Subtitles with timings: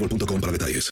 [0.00, 0.90] boostmobile.com para detalles.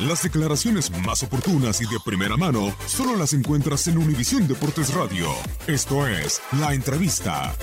[0.00, 5.28] Las declaraciones más oportunas y de primera mano solo las encuentras en Univisión Deportes Radio.
[5.68, 7.54] Esto es La Entrevista.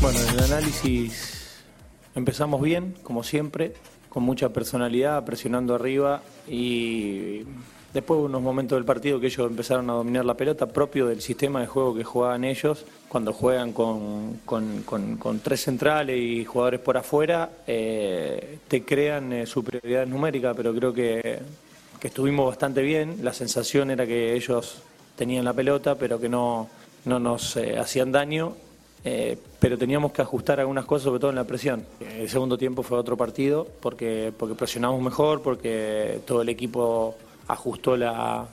[0.00, 1.62] Bueno, en el análisis
[2.14, 3.74] empezamos bien, como siempre,
[4.08, 7.42] con mucha personalidad, presionando arriba y
[7.96, 11.20] después hubo unos momentos del partido que ellos empezaron a dominar la pelota propio del
[11.20, 12.84] sistema de juego que jugaban ellos.
[13.08, 14.82] Cuando juegan con, con-
[15.18, 20.92] con- tres centrales y jugadores por afuera, eh, te crean eh, superioridad numérica, pero creo
[20.92, 21.38] que,
[21.98, 23.18] que estuvimos bastante bien.
[23.22, 24.82] La sensación era que ellos
[25.16, 26.68] tenían la pelota, pero que no,
[27.06, 28.54] no nos eh, hacían daño
[29.08, 31.84] eh, pero teníamos que ajustar algunas cosas, sobre todo en la presión.
[32.00, 37.14] El segundo tiempo fue otro partido porque, porque presionamos mejor, porque todo el equipo
[37.48, 38.46] ajustó la,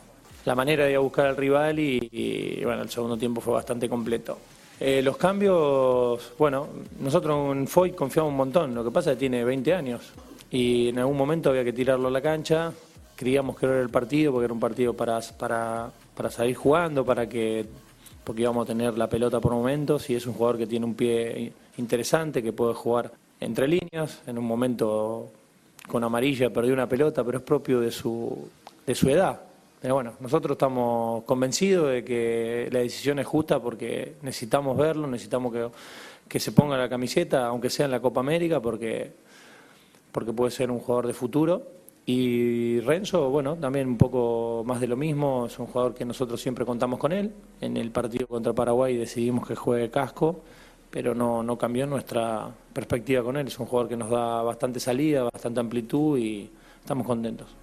[0.45, 3.87] la manera de ir a buscar al rival y, bueno, el segundo tiempo fue bastante
[3.87, 4.37] completo.
[4.79, 6.67] Eh, los cambios, bueno,
[6.99, 10.11] nosotros en Foy confiamos un montón, lo que pasa es que tiene 20 años
[10.51, 12.73] y en algún momento había que tirarlo a la cancha,
[13.15, 17.29] creíamos que era el partido porque era un partido para, para, para salir jugando, para
[17.29, 17.65] que
[18.23, 20.95] porque íbamos a tener la pelota por momentos y es un jugador que tiene un
[20.95, 25.29] pie interesante, que puede jugar entre líneas, en un momento
[25.87, 28.49] con amarilla perdió una pelota, pero es propio de su,
[28.85, 29.41] de su edad.
[29.83, 35.51] Pero bueno, nosotros estamos convencidos de que la decisión es justa porque necesitamos verlo, necesitamos
[35.51, 35.69] que,
[36.27, 39.11] que se ponga la camiseta, aunque sea en la Copa América, porque,
[40.11, 41.63] porque puede ser un jugador de futuro.
[42.05, 46.41] Y Renzo, bueno, también un poco más de lo mismo, es un jugador que nosotros
[46.41, 47.33] siempre contamos con él.
[47.59, 50.43] En el partido contra Paraguay decidimos que juegue casco,
[50.91, 53.47] pero no, no cambió nuestra perspectiva con él.
[53.47, 56.49] Es un jugador que nos da bastante salida, bastante amplitud y
[56.81, 57.62] estamos contentos.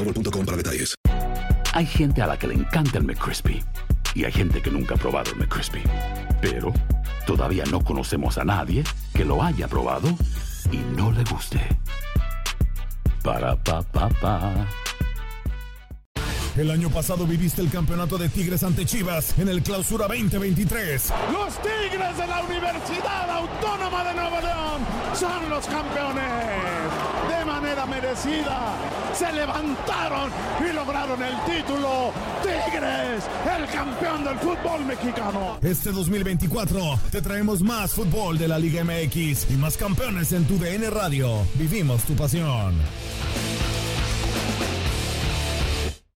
[0.03, 0.95] boostmobile.com para detalles.
[1.73, 3.63] Hay gente a la que le encanta el McCrispy
[4.13, 5.81] y hay gente que nunca ha probado el McCrispy.
[6.41, 6.73] Pero
[7.25, 8.83] todavía no conocemos a nadie
[9.13, 10.09] que lo haya probado
[10.71, 11.61] y no le guste.
[13.23, 14.67] Para pa pa pa.
[16.57, 21.13] El año pasado viviste el campeonato de Tigres ante Chivas en el Clausura 2023.
[21.31, 24.81] Los Tigres de la Universidad Autónoma de Nuevo León
[25.15, 26.23] son los campeones.
[27.29, 28.75] De manera merecida
[29.13, 32.11] se levantaron y lograron el título.
[32.41, 33.23] Tigres,
[33.57, 35.59] el campeón del fútbol mexicano.
[35.61, 40.57] Este 2024 te traemos más fútbol de la Liga MX y más campeones en tu
[40.57, 41.45] DN Radio.
[41.55, 42.75] Vivimos tu pasión.